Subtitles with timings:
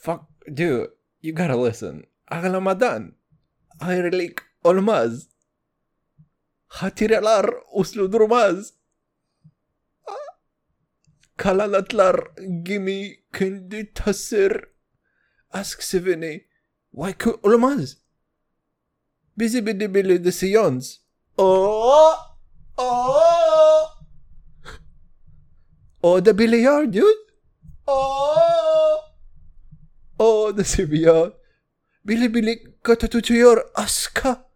[0.00, 0.90] Fuck, dude,
[1.22, 2.04] you gotta listen.
[2.28, 3.16] Ağlamadan
[3.80, 5.28] ayrılık olmaz.
[6.66, 8.72] Hatireler uslu durmaz.
[11.36, 12.20] Kalalatlar
[12.64, 14.64] gibi kendi tasır.
[15.50, 16.48] Ask seveni.
[16.94, 17.96] Vay ki olmaz.
[19.38, 20.96] Bizi bili bili desiyons.
[21.38, 22.12] Oo!
[22.78, 23.88] Oo!
[26.02, 27.32] O da biliyor dude.
[27.86, 28.49] Oo!
[30.20, 31.32] O da seviyor.
[32.04, 34.50] Bili bili kötü tutuyor aska.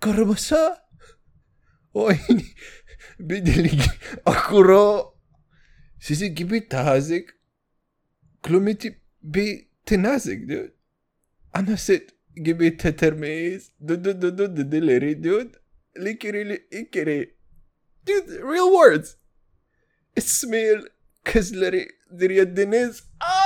[0.00, 0.76] Kırmızı.
[1.94, 2.16] Oy.
[3.18, 3.70] Bir deli
[4.24, 5.14] akuro.
[6.00, 7.28] Sizi gibi tazik.
[8.42, 10.72] Klumiti bir tenazik dude.
[11.52, 13.70] Anasit gibi tetermeyiz.
[13.88, 15.52] Dudu dudu duduleri dude.
[16.04, 17.36] Likiri ikiri.
[18.06, 19.14] Dude, real words.
[20.16, 20.80] İsmail
[21.24, 21.88] kızları
[22.18, 23.02] diryediniz.
[23.20, 23.45] Ah,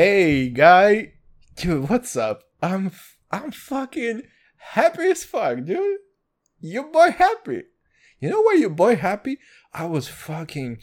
[0.00, 1.14] Hey, guy.
[1.56, 2.44] Dude, what's up?
[2.62, 2.92] I'm
[3.32, 4.22] I'm fucking
[4.58, 5.98] happy as fuck, dude.
[6.60, 7.64] Your boy happy.
[8.20, 9.38] You know why your boy happy?
[9.74, 10.78] I was fucking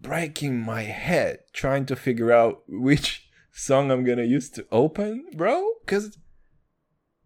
[0.00, 5.74] breaking my head trying to figure out which song I'm gonna use to open, bro.
[5.86, 6.18] Cause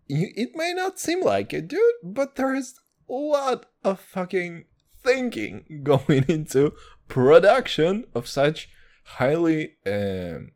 [0.08, 2.74] you, it may not seem like it, dude, but there is
[3.08, 4.66] a lot of fucking
[5.02, 6.74] thinking going into
[7.08, 8.68] production of such
[9.04, 10.50] highly um,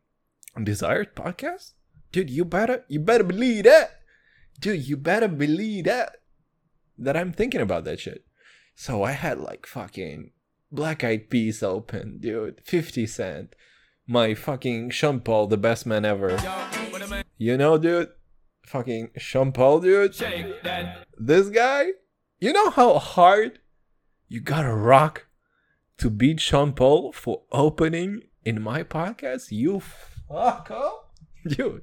[0.63, 1.73] desired podcast.
[2.11, 3.99] Dude, you better you better believe that.
[4.59, 6.17] Dude, you better believe that
[6.97, 8.25] that I'm thinking about that shit.
[8.75, 10.31] So I had like fucking
[10.71, 12.61] Black Eyed Peas open, dude.
[12.63, 13.55] 50 Cent.
[14.05, 16.37] My fucking Sean Paul, the best man ever.
[17.37, 18.09] You know, dude?
[18.65, 20.15] Fucking Sean Paul, dude.
[21.17, 21.87] This guy,
[22.39, 23.59] you know how hard
[24.27, 25.27] you gotta rock
[25.97, 29.51] to beat Sean Paul for opening in my podcast?
[29.51, 29.81] You
[30.29, 31.13] up,
[31.45, 31.81] dude.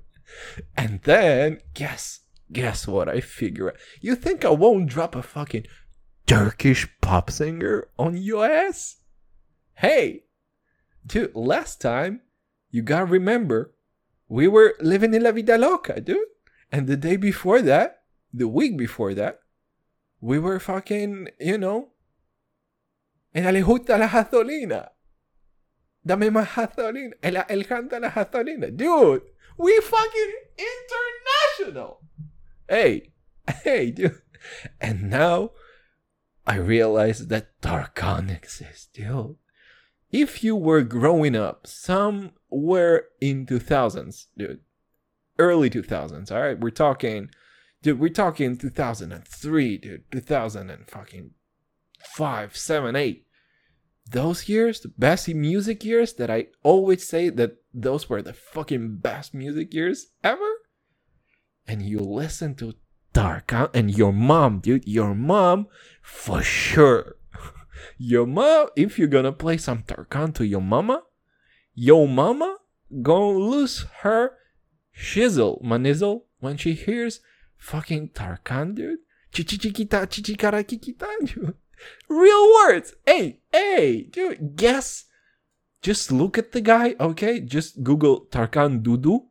[0.76, 2.20] And then, guess,
[2.52, 3.76] guess what I figure out?
[4.00, 5.66] You think I won't drop a fucking
[6.26, 8.96] Turkish pop singer on your ass?
[9.74, 10.24] Hey,
[11.06, 12.22] dude, last time,
[12.70, 13.74] you gotta remember,
[14.28, 16.18] we were living in La Vida Loca, dude.
[16.72, 19.40] And the day before that, the week before that,
[20.20, 21.90] we were fucking, you know,
[23.34, 24.88] en Alejuta la gasolina.
[26.06, 27.14] Dame más gasolina.
[27.22, 28.70] El, el canta la gasolina.
[28.70, 29.22] Dude,
[29.56, 32.00] we fucking international.
[32.68, 33.12] Hey,
[33.62, 34.20] hey, dude.
[34.80, 35.52] And now
[36.46, 39.36] I realize that Tarkan exists, dude.
[40.12, 44.60] If you were growing up somewhere in 2000s, dude,
[45.38, 47.30] early 2000s, all right, we're talking,
[47.82, 51.30] dude, we're talking 2003, dude, 2000 and fucking
[51.98, 53.26] five, seven, eight.
[54.10, 58.98] Those years, the best music years that I always say that those were the fucking
[58.98, 60.50] best music years ever.
[61.66, 62.74] And you listen to
[63.14, 65.68] Tarkan and your mom, dude, your mom
[66.02, 67.16] for sure.
[67.98, 71.02] Your mom, if you're gonna play some Tarkan to your mama,
[71.74, 72.56] your mama
[73.02, 74.36] gonna lose her
[74.96, 77.20] shizzle, manizzle, when she hears
[77.56, 78.98] fucking Tarkan, dude.
[79.32, 81.54] Chichichikita, chichikara kikita, dude.
[82.08, 82.94] Real words.
[83.06, 85.04] Hey, hey, dude, guess.
[85.82, 87.40] Just look at the guy, okay?
[87.40, 89.26] Just Google Tarkan Dudu.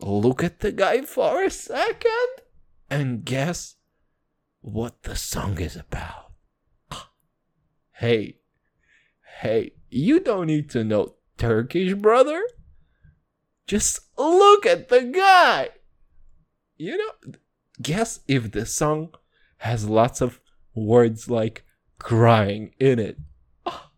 [0.00, 2.42] Look at the guy for a second
[2.90, 3.76] and guess
[4.60, 6.32] what the song is about.
[7.92, 8.38] Hey,
[9.40, 12.42] hey, you don't need to know Turkish, brother.
[13.68, 15.70] Just look at the guy.
[16.76, 17.34] You know,
[17.80, 19.14] guess if the song
[19.58, 20.40] has lots of
[20.74, 21.64] words like
[22.04, 23.18] crying in it.
[23.66, 23.90] Ah.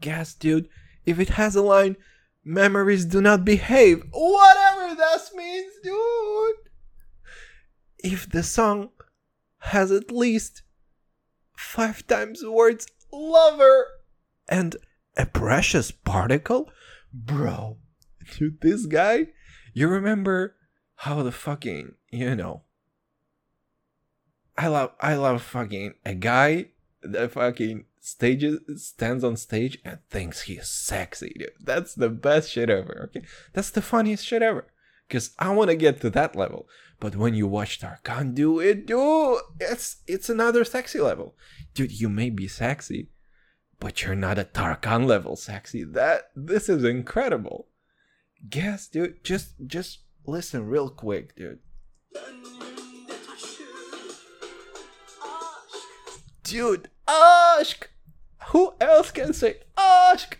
[0.00, 0.68] Guess, dude,
[1.06, 1.96] if it has a line,
[2.44, 4.02] memories do not behave.
[4.12, 6.68] Whatever that means, dude
[7.98, 8.90] if the song
[9.58, 10.62] has at least
[11.56, 13.86] five times the words lover
[14.48, 14.76] and
[15.16, 16.70] a precious particle,
[17.12, 17.76] bro,
[18.38, 19.26] dude, this guy,
[19.74, 20.54] you remember
[20.96, 22.62] how the fucking, you know,
[24.58, 26.66] I love, I love fucking a guy
[27.02, 31.52] that fucking stages stands on stage and thinks he's sexy, dude.
[31.60, 33.08] That's the best shit ever.
[33.08, 34.66] Okay, that's the funniest shit ever.
[35.08, 36.68] Cause I want to get to that level.
[37.00, 41.36] But when you watch Tarkan do it, dude, it's it's another sexy level.
[41.72, 43.10] Dude, you may be sexy,
[43.78, 45.84] but you're not a Tarkan level sexy.
[45.84, 47.68] That this is incredible.
[48.50, 49.22] Guess, dude.
[49.22, 51.60] Just just listen real quick, dude.
[56.50, 57.90] Dude, aşk.
[58.52, 60.38] Who else can say aşk?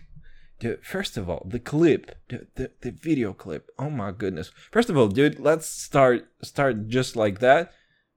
[0.61, 3.71] Dude, first of all, the clip, the, the, the video clip.
[3.79, 4.51] Oh my goodness.
[4.73, 7.73] First of all, dude, let's start start just like that.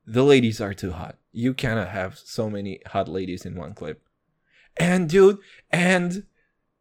[0.07, 1.17] The ladies are too hot.
[1.31, 4.01] You cannot have so many hot ladies in one clip.
[4.77, 5.39] And dude,
[5.69, 6.23] and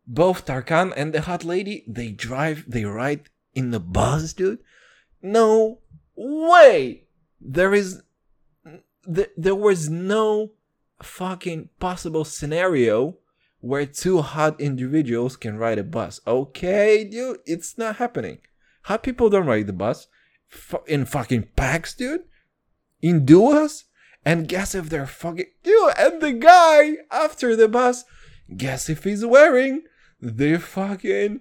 [0.06, 4.60] both Tarkan and the hot lady, they drive, they ride in the bus, dude.
[5.22, 5.78] No
[6.16, 7.04] way.
[7.40, 8.02] There is,
[9.12, 10.52] th- there was no
[11.02, 13.18] fucking possible scenario
[13.60, 16.20] where two hot individuals can ride a bus.
[16.26, 18.38] Okay, dude, it's not happening.
[18.84, 20.06] Hot people don't ride the bus
[20.86, 22.22] in fucking packs, dude.
[23.02, 23.84] In duos.
[24.24, 25.92] And guess if they're fucking dude.
[25.98, 28.04] And the guy after the bus,
[28.56, 29.82] guess if he's wearing
[30.20, 31.40] the fucking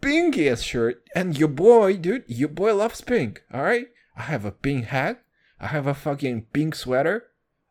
[0.00, 1.02] pinkiest shirt.
[1.14, 3.42] And your boy, dude, your boy loves pink.
[3.52, 3.88] All right.
[4.16, 5.22] I have a pink hat.
[5.60, 7.24] I have a fucking pink sweater.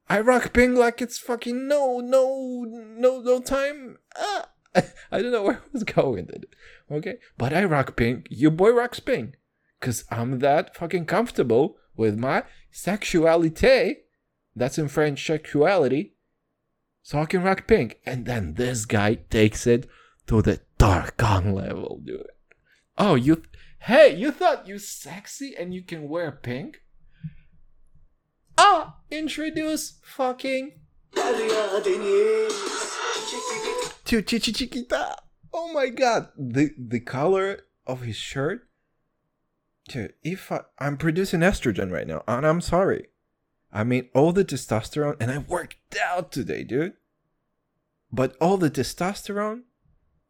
[0.08, 3.98] I rock pink like it's fucking no, no, no, no time.
[4.16, 4.50] Ah.
[5.12, 6.56] I don't know where I was going with it.
[6.92, 7.16] Okay.
[7.38, 8.28] But I rock pink.
[8.30, 9.36] Your boy rocks pink.
[9.80, 13.98] Cause I'm that fucking comfortable with my sexuality.
[14.56, 16.14] That's in French sexuality.
[17.02, 18.00] So I can rock pink.
[18.06, 19.88] And then this guy takes it
[20.28, 22.28] to the dark Tarkan level, dude.
[22.98, 23.44] Oh, you.
[23.80, 26.82] Hey, you thought you sexy and you can wear pink?
[28.58, 30.74] Ah, introduce fucking
[34.06, 35.18] to Chichi Chiquita.
[35.54, 38.68] Oh my god, the the color of his shirt.
[39.88, 43.08] Dude, if I, I'm producing estrogen right now, and I'm sorry,
[43.72, 46.94] I mean all the testosterone, and I worked out today, dude.
[48.12, 49.64] But all the testosterone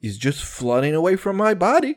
[0.01, 1.95] is just flooding away from my body,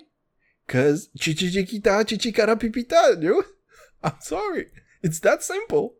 [0.66, 3.44] cause Chichi Chiquita, Chichi Cara Pipita, dude.
[4.02, 4.66] I'm sorry,
[5.02, 5.94] it's that simple.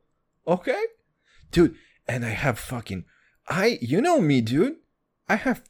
[0.49, 0.83] Okay?
[1.53, 1.77] Dude,
[2.09, 3.05] and I have fucking
[3.47, 4.77] I you know me, dude.
[5.29, 5.63] I have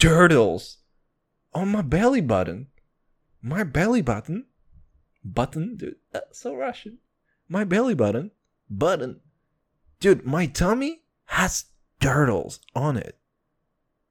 [0.00, 0.78] turtles
[1.52, 2.68] on my belly button.
[3.42, 4.46] My belly button
[5.24, 5.96] button, dude.
[6.14, 6.98] Uh, so Russian.
[7.48, 8.30] My belly button
[8.68, 9.20] button.
[9.98, 11.66] Dude, my tummy has
[12.00, 13.18] turtles on it.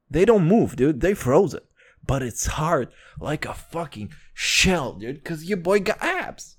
[0.10, 1.01] They don't move, dude.
[1.01, 1.62] They frozen.
[2.06, 2.89] But it's hard
[3.19, 6.57] like a fucking shell, dude, cuz your boy got abs.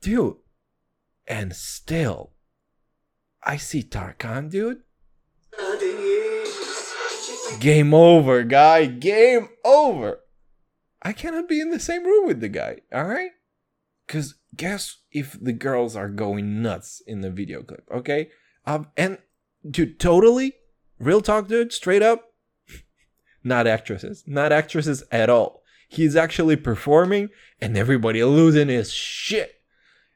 [0.00, 0.36] Dude,
[1.30, 2.32] and still,
[3.40, 4.80] I see Tarkan, dude.
[7.60, 8.86] Game over, guy.
[8.86, 10.18] Game over.
[11.00, 13.30] I cannot be in the same room with the guy, alright?
[14.06, 18.30] Because guess if the girls are going nuts in the video clip, okay?
[18.66, 19.18] Um, and,
[19.68, 20.54] dude, totally,
[20.98, 22.32] real talk, dude, straight up,
[23.44, 24.24] not actresses.
[24.26, 25.62] Not actresses at all.
[25.88, 27.28] He's actually performing
[27.60, 29.54] and everybody losing his shit.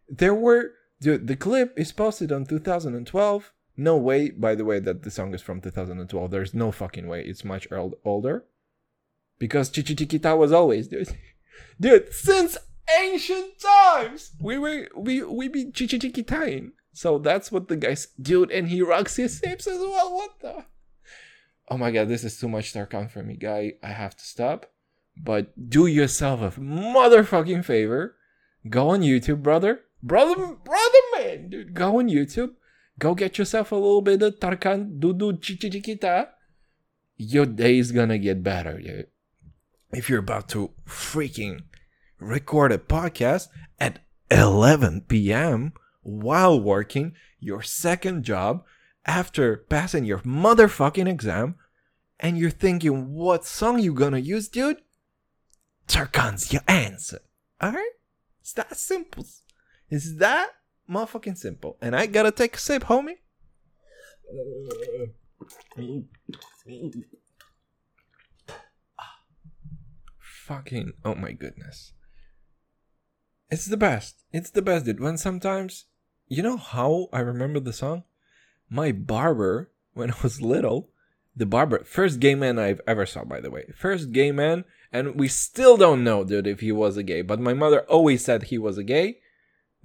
[0.09, 0.73] There were
[1.05, 3.53] Dude, the clip is posted on 2012.
[3.77, 6.31] No way, by the way, that the song is from 2012.
[6.31, 7.23] There's no fucking way.
[7.23, 8.47] It's much old, older.
[9.39, 11.15] Because Chichi Chiquita was always, dude.
[11.81, 12.57] Dude, since
[12.99, 16.73] ancient times, we were, we, we be Chichi Chiquitain.
[16.95, 20.15] So that's what the guy's, dude, and he rocks his hips as well.
[20.15, 20.65] What the?
[21.69, 23.75] Oh my god, this is too much Tarkan for me, guy.
[23.83, 24.73] I have to stop.
[25.23, 28.17] But do yourself a motherfucking favor.
[28.71, 32.51] Go on YouTube, brother brother, brother man, dude, go on YouTube,
[32.99, 36.29] go get yourself a little bit of Tarkan Dudu Chichichikita.
[37.17, 39.07] Your day is gonna get better, dude.
[39.93, 41.65] If you're about to freaking
[42.19, 45.73] record a podcast at 11 p.m.
[46.03, 48.65] while working your second job
[49.07, 51.57] after passing your motherfucking exam,
[52.19, 54.79] and you're thinking what song you gonna use, dude?
[55.87, 57.21] Tarkan's your answer.
[57.63, 57.85] Alright?
[58.41, 59.27] It's that simple.
[59.91, 60.51] It's that
[60.89, 61.77] motherfucking simple.
[61.81, 63.19] And I gotta take a sip, homie.
[70.19, 71.93] Fucking, oh my goodness.
[73.51, 74.25] It's the best.
[74.33, 75.01] It's the best, dude.
[75.01, 75.87] When sometimes,
[76.27, 78.05] you know how I remember the song?
[78.69, 80.91] My barber, when I was little,
[81.37, 83.73] the barber, first gay man I've ever saw, by the way.
[83.77, 87.23] First gay man, and we still don't know, dude, if he was a gay.
[87.23, 89.19] But my mother always said he was a gay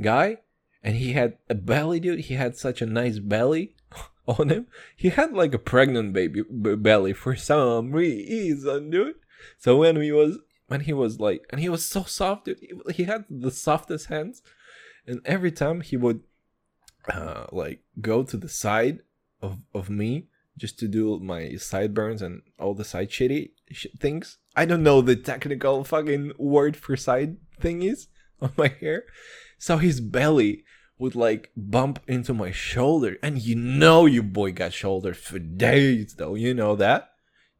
[0.01, 0.37] guy
[0.83, 2.21] and he had a belly dude.
[2.21, 3.75] He had such a nice belly
[4.27, 4.67] on him.
[4.95, 9.15] He had like a pregnant baby b- belly for some reason dude.
[9.57, 12.59] So when he was when he was like and he was so soft dude.
[12.59, 14.41] He, he had the softest hands.
[15.05, 16.21] And every time he would
[17.11, 18.99] uh like go to the side
[19.41, 20.27] of of me
[20.57, 24.37] just to do my sideburns and all the side shitty sh- things.
[24.55, 28.07] I don't know the technical fucking word for side thingies
[28.41, 29.05] on my hair.
[29.59, 30.63] So his belly
[30.97, 33.17] would like bump into my shoulder.
[33.21, 36.33] And you know your boy got shoulders for days though.
[36.35, 37.11] You know that?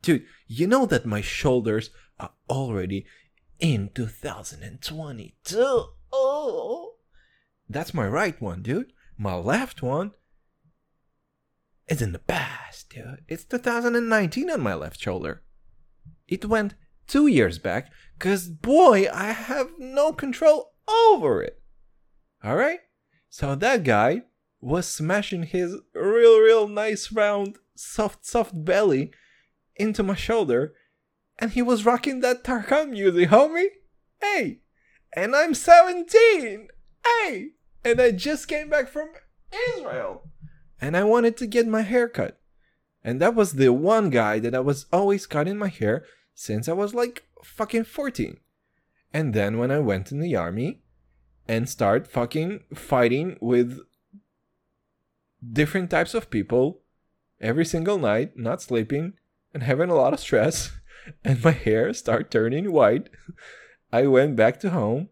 [0.02, 3.06] Dude, you know that my shoulders are already
[3.60, 5.86] in 2022.
[6.12, 6.94] Oh.
[7.70, 8.94] That's my right one, dude.
[9.18, 10.12] My left one
[11.88, 13.24] is in the past, dude.
[13.28, 15.44] It's 2019 on my left shoulder.
[16.28, 16.76] It went
[17.08, 21.59] two years back, because boy, I have no control over it.
[22.44, 22.80] Alright?
[23.30, 24.24] So that guy
[24.62, 29.12] was smashing his real, real nice, round, soft, soft belly
[29.76, 30.74] into my shoulder,
[31.38, 33.68] and he was rocking that Tarkan music, homie.
[34.22, 34.60] Hey!
[35.14, 36.68] And I'm 17!
[37.06, 37.52] Hey!
[37.84, 39.10] And I just came back from
[39.76, 40.24] Israel!
[40.82, 42.40] And I wanted to get my hair cut.
[43.04, 46.74] And that was the one guy that I was always cutting my hair since I
[46.74, 48.38] was like fucking 14.
[49.14, 50.82] And then when I went in the army
[51.50, 53.80] and start fucking fighting with
[55.42, 56.82] different types of people
[57.42, 59.14] every single night, not sleeping
[59.52, 60.78] and having a lot of stress,
[61.26, 63.10] and my hair start turning white,
[63.92, 65.10] I went back to home,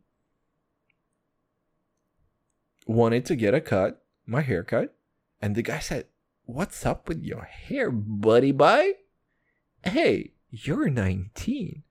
[2.86, 4.94] wanted to get a cut, my haircut,
[5.42, 6.06] and the guy said,
[6.46, 8.92] What's up with your hair, buddy boy?
[9.84, 11.82] Hey, you're 19.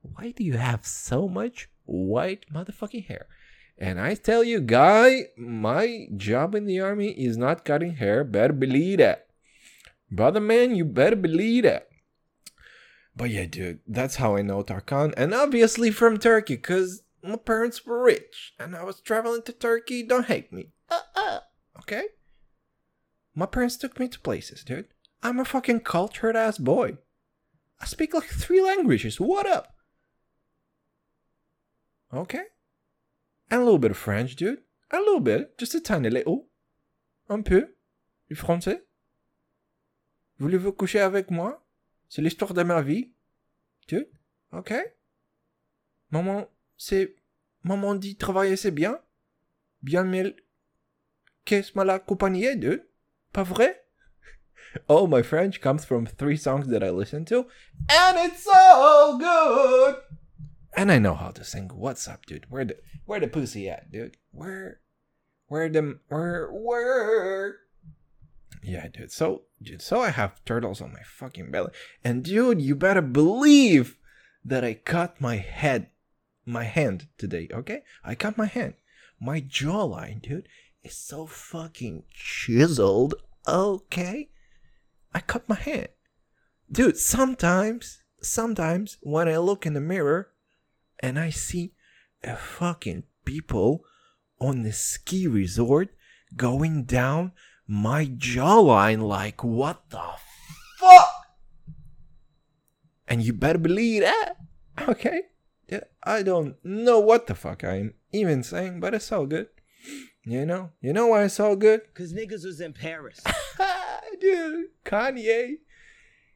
[0.00, 3.26] Why do you have so much white motherfucking hair?
[3.78, 8.24] And I tell you, guy, my job in the army is not cutting hair.
[8.24, 9.26] Better believe that.
[10.10, 11.88] Brother man, you better believe that.
[13.14, 15.12] But yeah, dude, that's how I know Tarkan.
[15.16, 18.54] And obviously from Turkey, because my parents were rich.
[18.58, 20.02] And I was traveling to Turkey.
[20.02, 20.70] Don't hate me.
[20.90, 21.40] Uh, uh,
[21.80, 22.04] okay?
[23.34, 24.88] My parents took me to places, dude.
[25.22, 26.98] I'm a fucking cultured ass boy.
[27.80, 29.20] I speak like three languages.
[29.20, 29.74] What up?
[32.12, 32.44] Okay?
[33.50, 34.62] A little bit of French, dude.
[34.90, 35.58] A little bit.
[35.58, 36.48] Just a tiny little.
[37.28, 37.74] Un peu.
[38.28, 38.84] Du français.
[40.38, 41.64] Voulez-vous coucher avec moi?
[42.08, 43.12] C'est l'histoire de ma vie.
[43.88, 44.08] Dude.
[44.52, 44.74] Ok?
[46.10, 47.16] Maman, c'est.
[47.62, 49.00] Maman dit travailler c'est bien.
[49.82, 50.34] Bien, mais.
[51.44, 52.86] Qu'est-ce mal accompagné, dude?
[53.32, 53.82] Pas vrai?
[54.88, 57.46] Oh, my French comes from three songs that I listen to,
[57.88, 59.96] and it's all good.
[60.76, 61.70] And I know how to sing.
[61.72, 62.44] What's up, dude?
[62.50, 64.18] Where the where the pussy at, dude?
[64.30, 64.80] Where
[65.48, 67.56] where the where where
[68.62, 69.10] Yeah, dude.
[69.10, 71.70] So dude, so I have turtles on my fucking belly.
[72.04, 73.96] And dude, you better believe
[74.44, 75.88] that I cut my head
[76.44, 77.82] my hand today, okay?
[78.04, 78.74] I cut my hand.
[79.18, 80.46] My jawline, dude,
[80.84, 83.14] is so fucking chiseled,
[83.48, 84.28] okay?
[85.14, 85.88] I cut my hand.
[86.70, 90.28] Dude, sometimes sometimes when I look in the mirror
[91.00, 91.72] and I see
[92.22, 93.84] a fucking people
[94.40, 95.90] on the ski resort
[96.36, 97.32] going down
[97.66, 100.02] my jawline like what the
[100.78, 101.08] fuck?
[103.08, 104.34] And you better believe that.
[104.88, 105.22] Okay.
[105.68, 109.48] Yeah, i don't know what the fuck i'm even saying but it's all good.
[110.24, 110.70] You know?
[110.80, 111.82] You know why it's all good?
[111.94, 113.20] Cause niggas was in Paris.
[114.20, 115.56] dude kanye.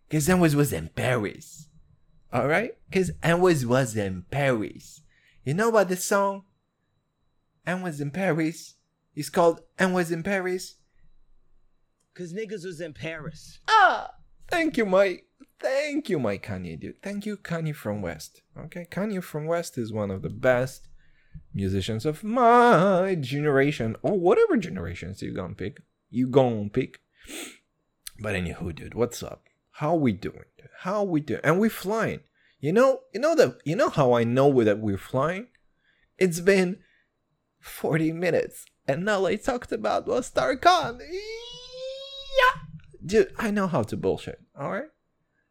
[0.08, 1.68] Because I was was in paris
[2.32, 5.02] all right because I was was in paris
[5.44, 6.44] you know about the song
[7.66, 8.74] and was in paris
[9.14, 10.76] it's called and was in paris
[12.14, 13.60] Cause niggas was in Paris.
[13.68, 14.10] Ah,
[14.48, 15.26] thank you, Mike.
[15.58, 17.02] Thank you, my Kanye, dude.
[17.02, 18.42] Thank you, Kanye from West.
[18.58, 20.88] Okay, Kanye from West is one of the best
[21.54, 25.82] musicians of my generation, or whatever generations you gonna pick.
[26.10, 27.00] You gonna pick.
[28.18, 29.44] But anywho, dude, what's up?
[29.80, 30.44] How we doing?
[30.80, 31.40] How we doing?
[31.42, 32.20] And we're flying.
[32.60, 35.46] You know, you know that you know how I know that we're flying?
[36.18, 36.80] It's been
[37.60, 41.00] 40 minutes, and all I talked about was Tarkan.
[41.00, 42.60] Yeah.
[43.02, 44.90] Dude, I know how to bullshit, alright?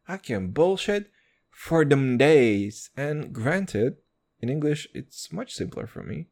[0.06, 1.10] I can bullshit
[1.50, 2.90] for them days.
[2.96, 3.96] And granted,
[4.38, 6.28] in English, it's much simpler for me.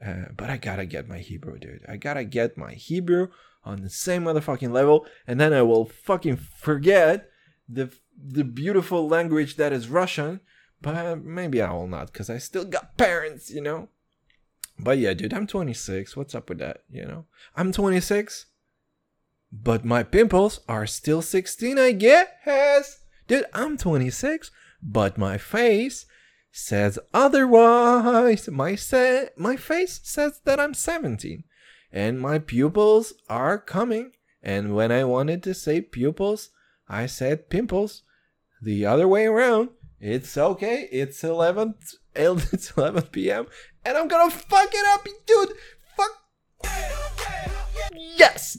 [0.00, 1.84] Uh, but I gotta get my Hebrew, dude.
[1.88, 3.30] I gotta get my Hebrew
[3.64, 7.30] on the same motherfucking level, and then I will fucking forget
[7.68, 10.40] the the beautiful language that is Russian.
[10.82, 13.88] But maybe I will not, cause I still got parents, you know.
[14.78, 16.16] But yeah, dude, I'm 26.
[16.16, 16.82] What's up with that?
[16.90, 17.24] You know,
[17.56, 18.46] I'm 26,
[19.52, 21.78] but my pimples are still 16.
[21.78, 23.46] I guess, dude.
[23.54, 24.50] I'm 26,
[24.82, 26.06] but my face
[26.52, 28.48] says otherwise.
[28.50, 31.44] My sa- my face says that I'm 17,
[31.94, 34.10] and my pupils are coming.
[34.42, 36.50] And when I wanted to say pupils,
[36.88, 38.02] I said pimples.
[38.60, 39.70] The other way around.
[40.00, 40.88] It's okay.
[40.90, 41.74] It's 11
[42.14, 43.46] it's 11 p.m.
[43.84, 45.52] and I'm gonna fuck it up, dude.
[45.96, 46.10] Fuck.
[47.94, 48.58] Yes.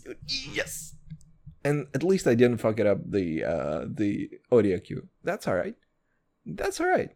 [0.51, 0.95] Yes.
[1.63, 5.09] And at least I didn't fuck it up the uh the audio cue.
[5.23, 5.75] That's all right.
[6.45, 7.11] That's all right.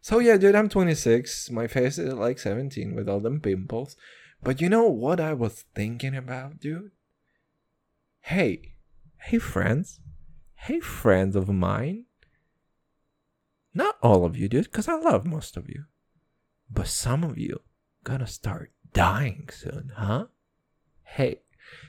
[0.00, 1.50] So yeah, dude, I'm 26.
[1.50, 3.96] My face is like 17 with all them pimples.
[4.42, 6.92] But you know what I was thinking about, dude?
[8.20, 8.74] Hey,
[9.18, 10.00] hey friends.
[10.54, 12.04] Hey friends of mine.
[13.74, 15.84] Not all of you, dude, because I love most of you.
[16.70, 17.60] But some of you
[18.04, 20.26] gonna start dying soon, huh?
[21.02, 21.40] Hey,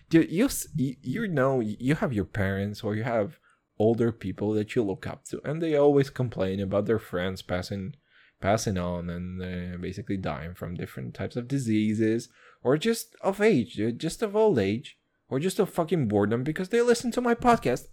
[0.09, 3.39] dude, you you know you have your parents or you have
[3.79, 7.95] older people that you look up to, and they always complain about their friends passing
[8.39, 12.29] passing on and uh, basically dying from different types of diseases
[12.63, 14.97] or just of age, dude, just of old age
[15.29, 17.87] or just of fucking boredom because they listen to my podcast.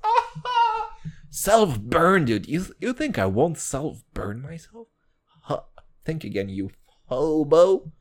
[1.31, 2.49] self burn, dude.
[2.49, 4.89] You you think I won't self burn myself?
[5.43, 5.63] Huh.
[6.05, 6.71] Think again, you
[7.07, 7.93] hobo.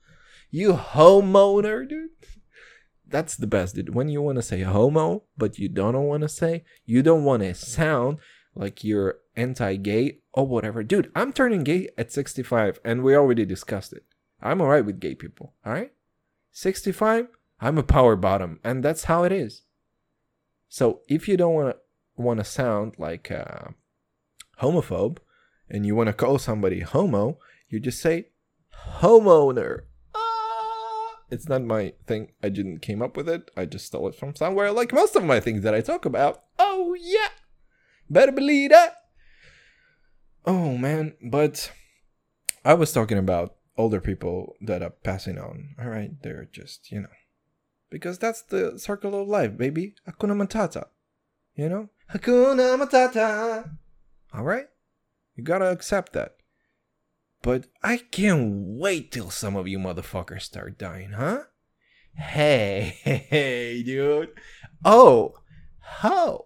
[0.52, 2.10] You homeowner, dude.
[3.08, 3.94] That's the best, dude.
[3.94, 7.44] When you want to say homo, but you don't want to say, you don't want
[7.44, 8.18] to sound
[8.56, 10.84] like you're anti-gay or whatever.
[10.84, 14.04] Dude, I'm turning gay at 65 and we already discussed it.
[14.42, 15.92] I'm all right with gay people, all right?
[16.52, 17.28] 65,
[17.60, 19.64] I'm a power bottom and that's how it is.
[20.68, 21.80] So, if you don't want to
[22.16, 23.74] want to sound like a
[24.62, 25.18] homophobe
[25.70, 27.38] and you want to call somebody homo,
[27.70, 28.30] you just say
[29.00, 29.82] homeowner.
[30.16, 31.16] Ah!
[31.30, 32.32] It's not my thing.
[32.42, 33.50] I didn't came up with it.
[33.58, 36.44] I just stole it from somewhere like most of my things that I talk about.
[36.60, 37.30] Oh yeah.
[38.10, 38.96] Better believe that.
[40.46, 41.72] Oh man, but
[42.66, 45.76] I was talking about older people that are passing on.
[45.80, 47.16] All right, they're just, you know,
[47.90, 49.96] because that's the circle of life, baby.
[50.08, 50.86] Hakuna Matata.
[51.56, 51.90] You know?
[52.12, 53.70] Hakuna Matata.
[54.34, 54.68] All right?
[55.36, 56.36] You gotta accept that.
[57.42, 61.44] But I can't wait till some of you motherfuckers start dying, huh?
[62.16, 64.30] Hey, hey, dude.
[64.86, 65.36] Oh,
[65.80, 66.46] how?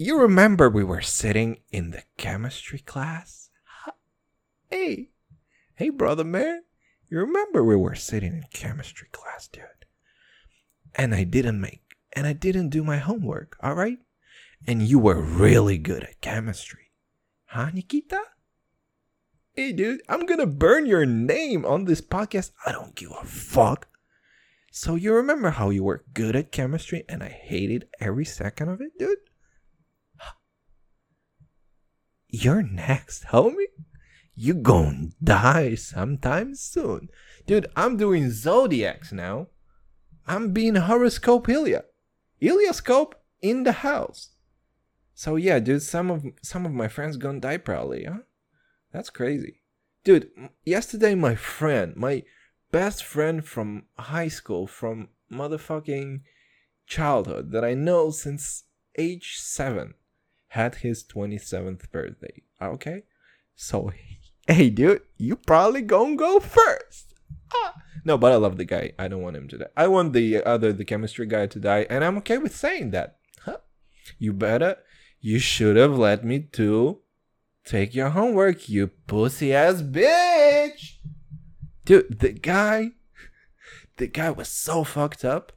[0.00, 3.50] You remember we were sitting in the chemistry class?
[4.70, 5.08] Hey,
[5.74, 6.62] hey, brother man.
[7.08, 9.64] You remember we were sitting in chemistry class, dude?
[10.94, 11.82] And I didn't make,
[12.12, 13.98] and I didn't do my homework, all right?
[14.68, 16.92] And you were really good at chemistry.
[17.46, 18.22] Huh, Nikita?
[19.56, 22.52] Hey, dude, I'm gonna burn your name on this podcast.
[22.64, 23.88] I don't give a fuck.
[24.70, 28.80] So, you remember how you were good at chemistry and I hated every second of
[28.80, 29.18] it, dude?
[32.30, 33.72] You're next, homie.
[34.34, 37.08] You gon' die sometime soon.
[37.46, 39.48] Dude, I'm doing zodiacs now.
[40.26, 41.84] I'm being horoscope Ilya.
[43.40, 44.30] In the house.
[45.14, 48.18] So yeah, dude, some of some of my friends gonna die probably, huh?
[48.92, 49.60] That's crazy.
[50.04, 50.30] Dude,
[50.64, 52.22] yesterday my friend, my
[52.70, 56.20] best friend from high school, from motherfucking
[56.86, 58.64] childhood that I know since
[58.96, 59.94] age 7
[60.48, 62.42] had his 27th birthday.
[62.60, 63.02] Okay?
[63.54, 63.92] So
[64.46, 67.14] hey dude, you probably gonna go first.
[67.54, 67.74] Ah.
[68.04, 68.92] No, but I love the guy.
[68.98, 69.66] I don't want him to die.
[69.76, 73.18] I want the other the chemistry guy to die and I'm okay with saying that.
[73.44, 73.58] Huh?
[74.18, 74.76] You better
[75.20, 77.00] you should have let me to
[77.64, 80.98] take your homework, you pussy ass bitch.
[81.84, 82.92] Dude, the guy,
[83.96, 85.52] the guy was so fucked up,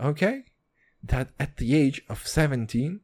[0.00, 0.44] okay,
[1.02, 3.00] that at the age of 17,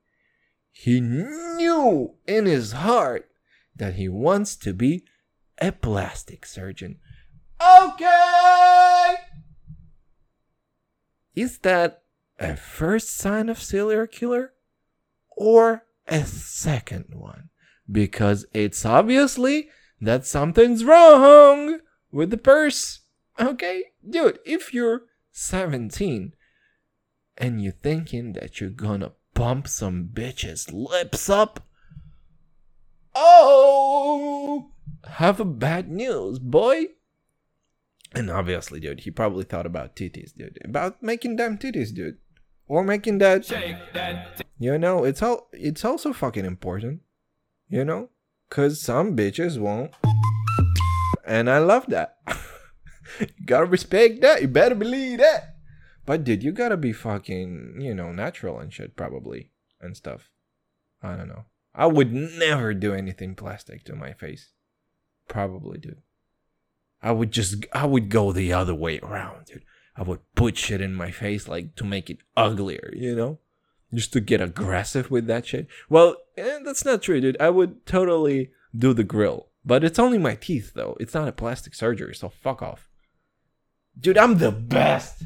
[0.72, 3.30] he knew in his heart
[3.76, 5.04] that he wants to be
[5.58, 6.98] a plastic surgeon.
[7.60, 9.14] Okay!
[11.34, 12.02] Is that
[12.38, 14.52] a first sign of serial killer?
[15.40, 17.48] or a second one
[17.90, 21.80] because it's obviously that something's wrong
[22.12, 23.00] with the purse.
[23.40, 26.34] Okay, dude, if you're 17
[27.38, 31.66] and you're thinking that you're gonna pump some bitches' lips up,
[33.14, 34.70] oh,
[35.04, 36.88] have a bad news, boy.
[38.14, 40.58] And obviously, dude, he probably thought about titties, dude.
[40.62, 42.18] About making damn titties, dude.
[42.68, 43.50] Or making that
[44.58, 47.00] you know, it's all it's also fucking important.
[47.66, 48.10] You know?
[48.50, 49.92] Cause some bitches won't.
[51.26, 52.18] And I love that.
[53.18, 54.42] you gotta respect that.
[54.42, 55.56] You better believe that.
[56.06, 59.50] But dude, you gotta be fucking, you know, natural and shit, probably.
[59.80, 60.30] And stuff.
[61.02, 61.46] I don't know.
[61.74, 64.50] I would never do anything plastic to my face.
[65.26, 66.02] Probably, dude.
[67.02, 69.64] I would just I would go the other way around, dude.
[69.96, 73.38] I would put shit in my face like to make it uglier, you know?
[73.92, 75.66] just to get aggressive with that shit.
[75.88, 77.36] Well, eh, that's not true, dude.
[77.40, 80.96] I would totally do the grill, but it's only my teeth though.
[81.00, 82.88] It's not a plastic surgery, so fuck off.
[83.98, 85.24] Dude, I'm the best.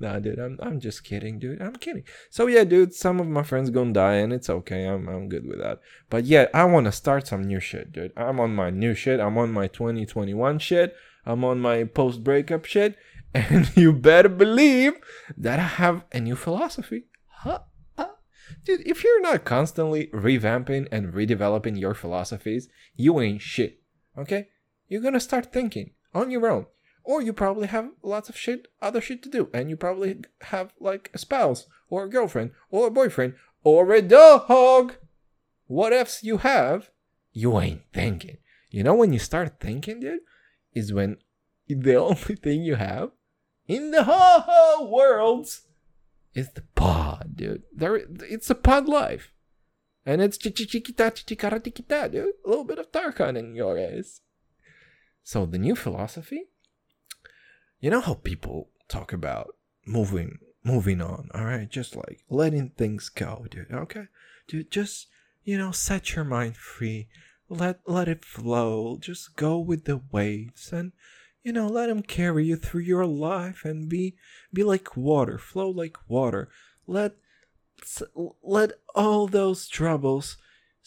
[0.00, 1.60] Nah, dude, I'm I'm just kidding, dude.
[1.62, 2.04] I'm kidding.
[2.30, 4.86] So yeah, dude, some of my friends gonna die, and it's okay.
[4.86, 5.80] I'm I'm good with that.
[6.10, 8.12] But yeah, I want to start some new shit, dude.
[8.16, 9.20] I'm on my new shit.
[9.20, 10.96] I'm on my 2021 shit.
[11.26, 12.96] I'm on my post breakup shit,
[13.34, 14.94] and you better believe
[15.36, 17.04] that I have a new philosophy.
[17.26, 17.60] Huh?
[18.64, 23.80] Dude, if you're not constantly revamping and redeveloping your philosophies, you ain't shit.
[24.16, 24.48] Okay?
[24.88, 26.66] You're gonna start thinking on your own
[27.08, 30.74] or you probably have lots of shit other shit to do and you probably have
[30.78, 34.94] like a spouse or a girlfriend or a boyfriend or a dog
[35.66, 36.90] what ifs you have
[37.32, 38.36] you ain't thinking
[38.70, 40.20] you know when you start thinking dude
[40.74, 41.16] is when
[41.66, 43.10] the only thing you have
[43.66, 45.48] in the whole world
[46.34, 49.32] is the pod dude there it's a pod life
[50.04, 54.20] and it's chichichikita chichikara dude a little bit of tarkan in your ass
[55.22, 56.44] so the new philosophy
[57.80, 59.54] you know how people talk about
[59.86, 61.68] moving moving on all right?
[61.68, 64.06] Just like letting things go dude okay?
[64.46, 65.06] Dude just
[65.44, 67.08] you know set your mind free.
[67.48, 68.98] Let let it flow.
[69.00, 70.92] Just go with the waves and
[71.42, 74.16] you know let them carry you through your life and be
[74.52, 76.48] be like water flow like water.
[76.86, 77.12] Let
[78.42, 80.36] let all those troubles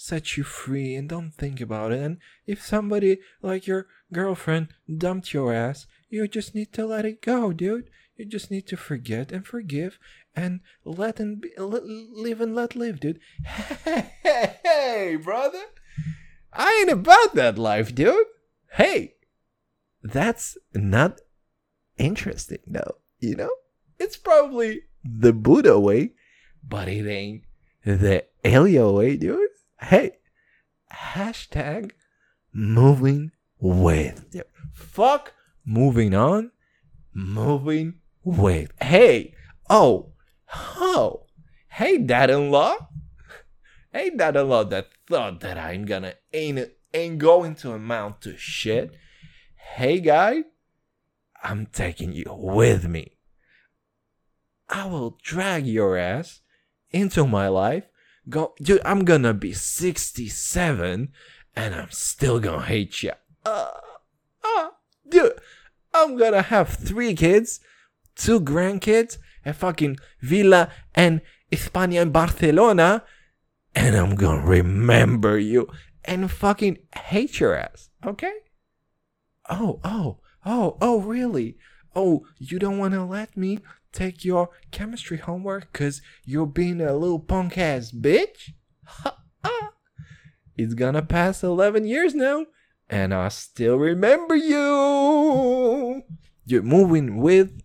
[0.02, 5.34] set you free and don't think about it and if somebody like your girlfriend dumped
[5.34, 7.90] your ass you just need to let it go, dude.
[8.18, 9.98] You just need to forget and forgive
[10.36, 13.20] and let and be, live and let live, dude.
[13.46, 15.64] Hey, hey, hey, brother.
[16.52, 18.26] I ain't about that life, dude.
[18.74, 19.14] Hey,
[20.04, 21.22] that's not
[21.98, 22.98] interesting, though.
[23.20, 23.52] You know,
[23.98, 26.12] it's probably the Buddha way,
[26.68, 27.44] but it ain't
[27.86, 29.48] the Elio way, dude.
[29.82, 30.18] Hey,
[30.94, 31.92] hashtag
[32.54, 34.36] moving with.
[34.74, 35.34] Fuck
[35.66, 36.52] moving on,
[37.14, 38.72] moving with.
[38.80, 39.34] Hey,
[39.70, 40.14] oh,
[40.78, 41.26] oh,
[41.70, 42.76] hey, dad-in-law.
[43.92, 48.96] Hey, dad-in-law that thought that I'm gonna ain't ain't going to amount to shit.
[49.56, 50.44] Hey, guy,
[51.44, 53.18] I'm taking you with me.
[54.70, 56.42] I will drag your ass
[56.92, 57.91] into my life.
[58.30, 58.82] Go, dude.
[58.86, 61.12] I'm gonna be 67,
[61.56, 63.14] and I'm still gonna hate you.
[63.46, 63.72] Uh,
[64.44, 64.70] uh,
[65.08, 65.34] dude.
[65.94, 67.60] I'm gonna have three kids,
[68.16, 73.04] two grandkids, a fucking villa and España and Barcelona,
[73.76, 75.68] and I'm gonna remember you
[76.06, 78.34] and fucking hate your ass, okay?
[79.50, 81.58] Oh, oh, oh, oh, really?
[81.94, 83.60] Oh, you don't wanna let me
[83.92, 88.52] take your chemistry homework because you're being a little punk ass bitch?
[90.58, 92.46] it's gonna pass 11 years now
[92.92, 96.04] and I still remember you.
[96.46, 97.62] Dude, moving with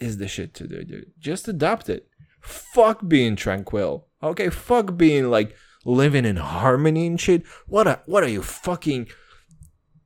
[0.00, 1.12] is the shit to do, dude.
[1.18, 2.08] Just adopt it.
[2.40, 4.08] Fuck being tranquil.
[4.22, 5.54] Okay, fuck being like
[5.84, 7.44] living in harmony and shit.
[7.66, 9.08] What a, what are you fucking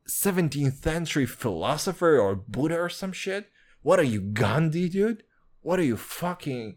[0.09, 3.49] 17th century philosopher or Buddha or some shit?
[3.83, 5.23] What are you Gandhi, dude?
[5.67, 6.77] What are you fucking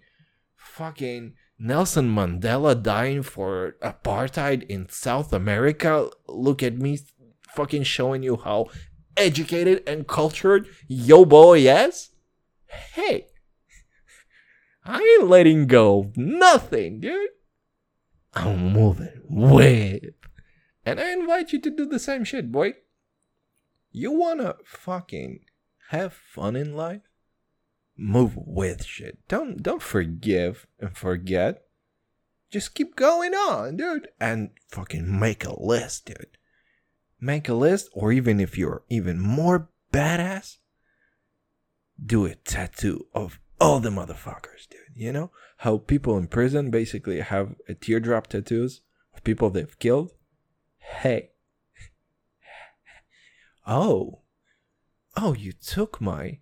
[0.56, 6.10] fucking Nelson Mandela dying for apartheid in South America?
[6.28, 6.98] Look at me
[7.50, 8.72] fucking showing you how
[9.16, 12.10] educated and cultured yo boy is?
[12.66, 13.28] Hey,
[14.84, 17.30] I ain't letting go of nothing, dude.
[18.34, 20.16] I'm moving with.
[20.84, 22.74] And I invite you to do the same shit, boy.
[23.92, 25.42] You wanna fucking
[25.90, 27.09] have fun in life?
[28.02, 29.20] Move with shit.
[29.28, 31.64] Don't don't forgive and forget.
[32.50, 34.08] Just keep going on, dude.
[34.20, 36.38] And fucking make a list, dude
[37.20, 40.58] make a list, or even if you're even more badass,
[42.04, 44.80] do a tattoo of all the motherfuckers, dude.
[44.96, 48.82] You know how people in prison basically have a teardrop tattoos
[49.14, 50.12] of people they've killed?
[50.78, 51.32] Hey.
[53.68, 54.22] Oh.
[55.16, 56.40] Oh, you took my.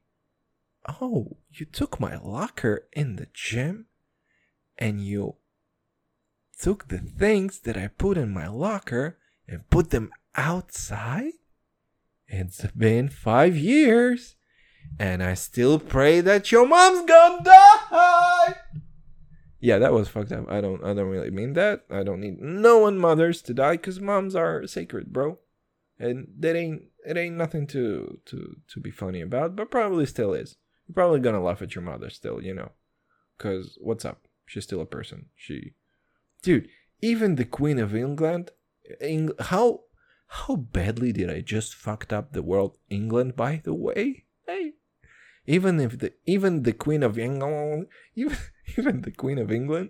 [0.88, 3.88] Oh, you took my locker in the gym
[4.78, 5.36] and you
[6.60, 11.34] took the things that I put in my locker and put them outside?
[12.28, 14.36] It's been five years,
[15.00, 18.56] and I still pray that your mom's gonna die.
[19.60, 20.50] Yeah, that was fucked up.
[20.50, 21.86] I don't, I don't really mean that.
[21.90, 25.40] I don't need no one mothers to die because moms are sacred, bro,
[25.98, 30.34] and that ain't, it ain't nothing to to to be funny about, but probably still
[30.34, 30.58] is.
[30.88, 32.72] You're probably gonna laugh at your mother still, you know,
[33.38, 34.28] because what's up?
[34.46, 35.28] She's still a person.
[35.36, 35.74] She,
[36.42, 36.70] dude,
[37.02, 38.52] even the Queen of England,
[39.02, 39.82] Eng- how
[40.28, 42.78] how badly did I just fucked up the world?
[42.90, 44.26] England, by the way.
[44.46, 44.74] Hey,
[45.46, 48.38] even if the even the Queen of England, even
[48.78, 49.90] even the Queen of England,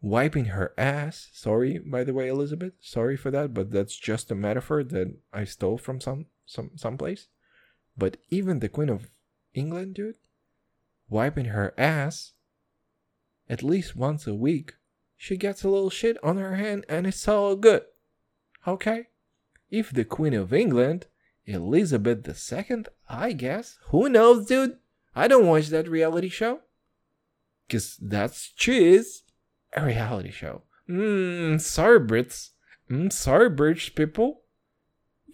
[0.00, 1.28] wiping her ass.
[1.32, 2.74] Sorry, by the way, Elizabeth.
[2.80, 7.28] Sorry for that, but that's just a metaphor that I stole from some some someplace.
[7.96, 9.10] But even the Queen of
[9.54, 10.16] England, dude,
[11.08, 12.32] wiping her ass
[13.48, 14.74] at least once a week,
[15.16, 17.82] she gets a little shit on her hand and it's all good.
[18.66, 19.08] Okay?
[19.70, 21.06] If the Queen of England,
[21.46, 24.78] Elizabeth II, I guess, who knows, dude?
[25.14, 26.60] I don't watch that reality show.
[27.68, 29.24] Cause that's cheese.
[29.74, 30.62] A reality show.
[30.88, 32.50] Mmm, sorry, Brits.
[32.90, 34.42] Mmm, sorry, British people.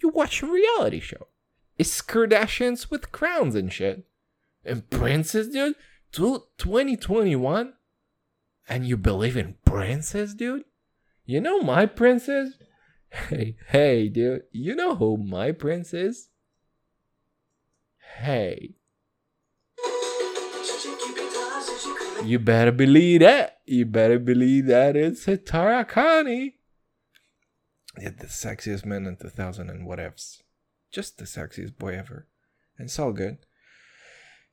[0.01, 1.27] You watch a reality show.
[1.77, 4.05] It's Kardashians with crowns and shit.
[4.65, 5.75] And princes, dude?
[6.11, 7.73] 2021?
[8.67, 10.63] And you believe in princes, dude?
[11.25, 12.53] You know my princess?
[13.09, 14.43] Hey, hey, dude.
[14.51, 16.29] You know who my prince is?
[18.17, 18.75] Hey.
[22.23, 23.59] You better believe that.
[23.65, 26.53] You better believe that it's a Tarakani.
[27.99, 30.41] Yeah, the sexiest man in 2000 and whatevs.
[30.91, 32.27] Just the sexiest boy ever.
[32.77, 33.37] And it's all good.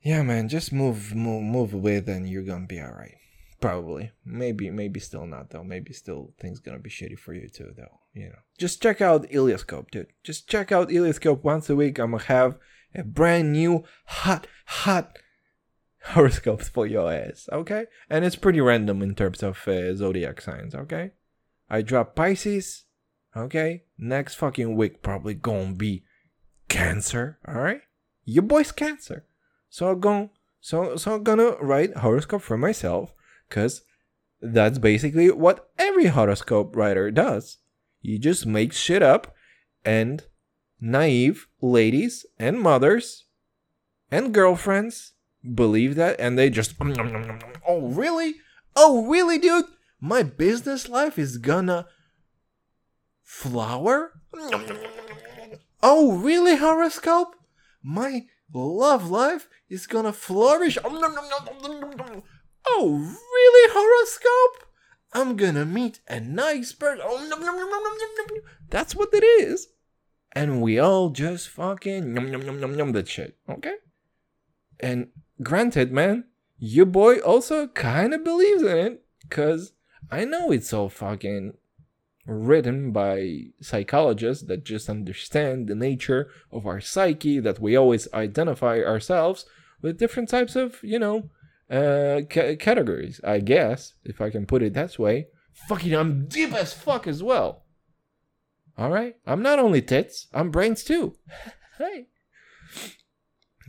[0.01, 3.15] Yeah, man, just move, move, move with, and you're gonna be alright.
[3.59, 4.11] Probably.
[4.23, 5.63] Maybe, maybe still not though.
[5.63, 7.99] Maybe still things gonna be shitty for you too, though.
[8.13, 8.39] You know.
[8.57, 10.07] Just check out Ilioscope, dude.
[10.23, 11.97] Just check out Ilioscope once a week.
[11.97, 12.57] I'm gonna have
[12.93, 15.17] a brand new, hot, hot
[16.03, 17.85] horoscopes for your ass, okay?
[18.09, 21.11] And it's pretty random in terms of uh, zodiac signs, okay?
[21.69, 22.85] I drop Pisces,
[23.35, 23.85] okay?
[23.97, 26.03] Next fucking week probably gonna be
[26.67, 27.81] Cancer, alright?
[28.23, 29.25] Your boy's Cancer.
[29.69, 30.29] So I'm going
[30.61, 33.13] so so I'm gonna write horoscope for myself,
[33.49, 33.83] cause
[34.41, 37.57] that's basically what every horoscope writer does.
[38.01, 39.35] You just make shit up
[39.83, 40.23] and
[40.79, 43.25] naive ladies and mothers
[44.11, 45.13] and girlfriends
[45.53, 46.75] believe that and they just
[47.67, 48.35] oh really
[48.75, 49.65] oh really dude
[49.99, 51.87] my business life is gonna
[53.23, 54.11] flower
[55.85, 57.35] oh really horoscope
[57.81, 60.77] my love life is gonna flourish
[62.73, 62.89] oh
[63.35, 64.55] really horoscope
[65.13, 67.05] i'm gonna meet a nice person
[68.69, 69.67] that's what it is
[70.33, 73.75] and we all just fucking yum that shit okay
[74.79, 75.07] and
[75.41, 76.25] granted, man,
[76.57, 79.73] your boy also kind of believes in it because
[80.11, 81.53] I know it's all fucking
[82.25, 88.79] written by psychologists that just understand the nature of our psyche, that we always identify
[88.79, 89.45] ourselves
[89.81, 91.29] with different types of, you know,
[91.69, 95.27] uh, ca- categories, I guess, if I can put it that way.
[95.67, 97.63] Fucking, I'm deep as fuck as well.
[98.77, 99.15] Alright?
[99.25, 101.15] I'm not only tits, I'm brains too.
[101.77, 102.07] hey.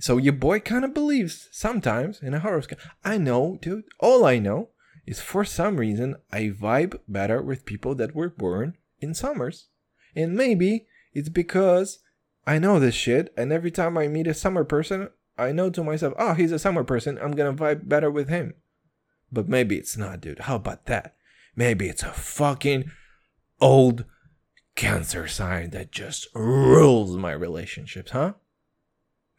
[0.01, 2.81] So your boy kind of believes sometimes in a horoscope.
[3.05, 3.85] I know, dude.
[4.01, 4.71] All I know
[5.07, 9.69] is for some reason I vibe better with people that were born in summers.
[10.15, 12.01] And maybe it's because
[12.47, 15.85] I know this shit, and every time I meet a summer person, I know to
[15.85, 18.55] myself, oh, he's a summer person, I'm gonna vibe better with him.
[19.33, 20.41] But maybe it's not, dude.
[20.41, 21.17] How about that?
[21.55, 22.91] Maybe it's a fucking
[23.61, 24.05] old
[24.77, 28.35] cancer sign that just rules my relationships, huh?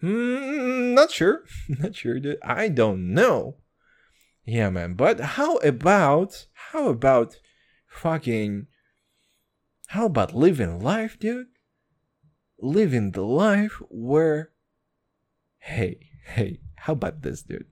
[0.02, 1.44] Hmm, not sure.
[1.70, 2.40] not sure, dude.
[2.44, 3.56] I don't know.
[4.48, 4.94] Yeah, man.
[4.94, 7.38] But how about how about
[7.86, 8.68] fucking
[9.88, 11.48] how about living life, dude?
[12.58, 14.52] Living the life where
[15.58, 17.66] hey, hey, how about this, dude?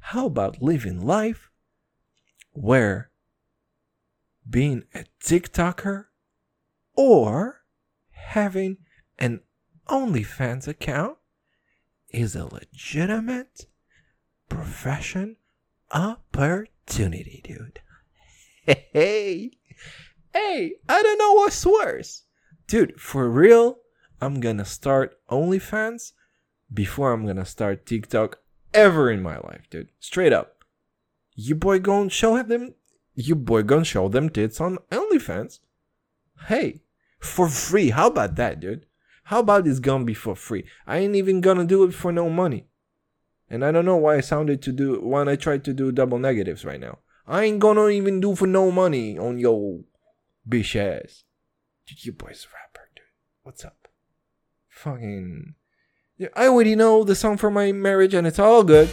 [0.00, 1.50] How about living life
[2.52, 3.10] where
[4.48, 6.06] being a TikToker
[6.94, 7.64] or
[8.12, 8.78] having
[9.18, 9.40] an
[9.90, 11.18] OnlyFans account
[12.08, 13.66] is a legitimate
[14.48, 15.36] profession
[15.94, 17.80] opportunity, dude.
[18.66, 19.52] Hey,
[20.32, 22.22] hey, I don't know what's worse.
[22.66, 23.78] Dude, for real,
[24.20, 26.12] I'm gonna start OnlyFans
[26.72, 28.38] before I'm gonna start TikTok
[28.72, 29.90] ever in my life, dude.
[30.00, 30.64] Straight up.
[31.34, 32.74] You boy gonna show them
[33.14, 35.60] you boy gonna show them tits on OnlyFans.
[36.48, 36.80] Hey,
[37.20, 37.90] for free.
[37.90, 38.86] How about that, dude?
[39.24, 40.64] How about it's gonna be for free?
[40.86, 42.66] I ain't even gonna do it for no money.
[43.48, 46.18] And I don't know why I sounded to do when I tried to do double
[46.18, 46.98] negatives right now.
[47.26, 49.84] I ain't gonna even do for no money on yo
[50.48, 51.24] bitch ass.
[51.86, 53.04] Dude, you boy's a rapper, dude.
[53.42, 53.88] What's up?
[54.68, 55.54] Fucking.
[56.34, 58.88] I already know the song for my marriage and it's all good.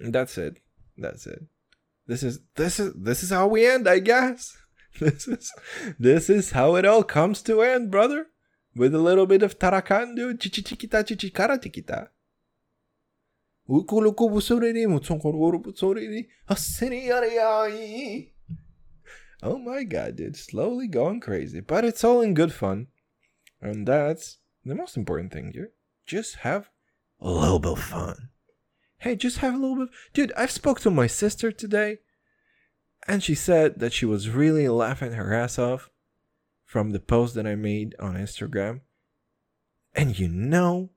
[0.00, 0.60] That's it.
[0.96, 1.42] That's it.
[2.06, 4.56] This is this is this is how we end, I guess.
[4.98, 5.52] This is
[5.98, 8.28] this is how it all comes to end, brother.
[8.74, 10.40] With a little bit of tarakan, dude.
[10.40, 12.08] Chichichikita chichikara tikita.
[19.42, 20.36] Oh my god, dude.
[20.36, 21.60] Slowly going crazy.
[21.60, 22.88] But it's all in good fun.
[23.60, 25.72] And that's the most important thing here.
[26.06, 26.70] Just have
[27.20, 28.30] a little bit of fun.
[28.98, 29.88] Hey, just have a little bit.
[30.12, 31.98] Dude, I've spoke to my sister today,
[33.06, 35.90] and she said that she was really laughing her ass off
[36.64, 38.80] from the post that I made on Instagram.
[39.94, 40.90] And you know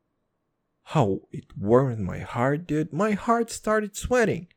[0.90, 2.92] how it warmed my heart, dude?
[2.92, 4.48] My heart started sweating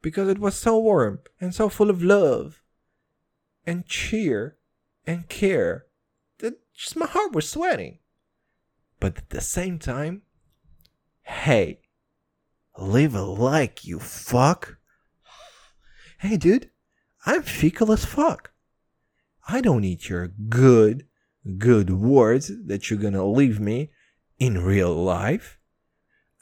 [0.00, 2.62] because it was so warm and so full of love
[3.66, 4.56] and cheer
[5.06, 5.84] and care
[6.38, 7.98] that just my heart was sweating.
[8.98, 10.22] But at the same time,
[11.20, 11.80] hey,
[12.78, 14.78] leave a like, you fuck.
[16.20, 16.70] Hey, dude,
[17.26, 18.52] I'm fecal as fuck.
[19.46, 21.04] I don't need your good,
[21.58, 23.90] good words that you're gonna leave me
[24.38, 25.58] in real life.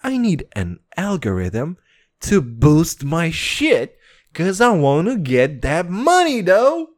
[0.03, 1.79] I need an algorithm
[2.23, 3.99] to boost my shit
[4.33, 6.89] because I want to get that money, though.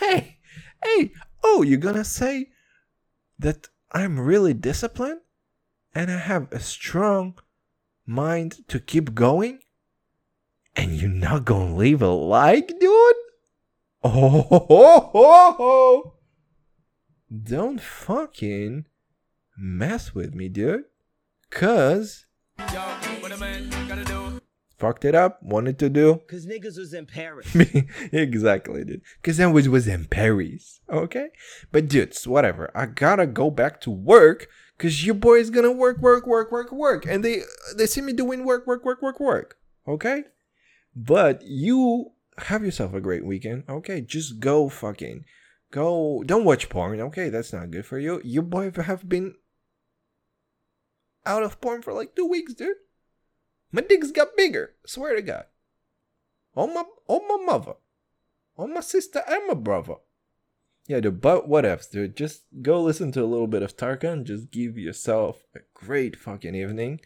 [0.00, 0.38] Hey,
[0.82, 1.12] hey,
[1.44, 2.48] oh, you're gonna say
[3.38, 5.20] that I'm really disciplined
[5.94, 7.38] and I have a strong
[8.06, 9.60] mind to keep going?
[10.74, 13.16] And you're not gonna leave a like, dude?
[14.02, 16.14] Oh, ho, ho, ho,
[17.42, 18.86] don't fucking
[19.56, 20.84] mess with me, dude.
[21.50, 22.25] Cause
[24.78, 26.22] fucked it up, wanted to do.
[26.28, 27.54] Cause niggas was in Paris.
[28.12, 29.02] exactly, dude.
[29.22, 31.28] Cause that was was in Paris, okay?
[31.72, 32.70] But dudes, whatever.
[32.74, 36.72] I gotta go back to work because your boy is gonna work, work, work, work,
[36.72, 37.42] work, and they
[37.76, 39.58] they see me doing work, work, work, work, work.
[39.88, 40.24] Okay,
[40.94, 43.64] but you have yourself a great weekend.
[43.68, 45.24] Okay, just go fucking
[45.70, 46.22] go.
[46.26, 47.00] Don't watch porn.
[47.00, 48.20] Okay, that's not good for you.
[48.24, 49.34] Your boy have been
[51.26, 52.76] out of porn for like two weeks, dude.
[53.72, 54.74] My dicks got bigger.
[54.86, 55.44] Swear to God.
[56.54, 57.74] On my on my mother,
[58.56, 59.96] on my sister and my brother.
[60.86, 62.16] Yeah, dude, but what else, dude?
[62.16, 64.24] Just go listen to a little bit of Tarkan.
[64.24, 67.00] Just give yourself a great fucking evening.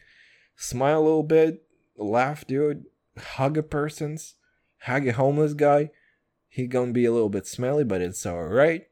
[0.54, 1.62] Smile a little bit,
[1.96, 2.84] laugh, dude.
[3.16, 4.34] Hug a person's,
[4.82, 5.90] hug a homeless guy.
[6.48, 8.86] He gonna be a little bit smelly, but it's alright.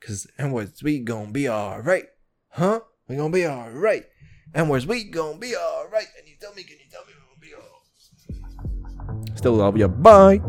[0.00, 2.06] Cause and we gonna be alright?
[2.50, 2.80] Huh?
[3.06, 4.06] We gonna be alright.
[4.54, 6.08] And where's we gonna be alright?
[6.18, 9.38] And you tell me, can you tell me we're gonna be alright?
[9.38, 9.88] Still love you.
[9.88, 10.40] Bye.